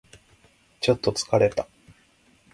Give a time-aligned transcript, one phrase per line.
[0.79, 1.67] ちょっと疲れた